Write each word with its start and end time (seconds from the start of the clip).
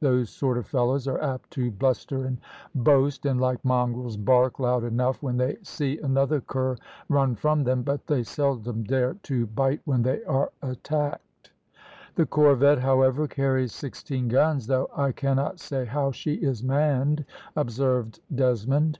"Those 0.00 0.30
sort 0.30 0.56
of 0.56 0.66
fellows 0.66 1.06
are 1.06 1.20
apt 1.20 1.50
to 1.50 1.70
bluster 1.70 2.24
and 2.24 2.38
boast, 2.74 3.26
and, 3.26 3.38
like 3.38 3.62
mongrels, 3.62 4.16
bark 4.16 4.58
loud 4.58 4.84
enough 4.84 5.22
when 5.22 5.36
they 5.36 5.58
see 5.62 5.98
another 5.98 6.40
cur 6.40 6.76
run 7.10 7.34
from 7.34 7.62
them, 7.64 7.82
but 7.82 8.06
they 8.06 8.22
seldom 8.22 8.84
dare 8.84 9.18
to 9.24 9.46
bite 9.48 9.82
when 9.84 10.00
they 10.02 10.24
are 10.24 10.50
attacked." 10.62 11.50
"The 12.14 12.24
corvette, 12.24 12.78
however, 12.78 13.28
carries 13.28 13.74
sixteen 13.74 14.28
guns, 14.28 14.66
though 14.66 14.88
I 14.96 15.12
cannot 15.12 15.60
say 15.60 15.84
how 15.84 16.10
she 16.10 16.36
is 16.36 16.62
manned," 16.64 17.26
observed 17.54 18.20
Desmond. 18.34 18.98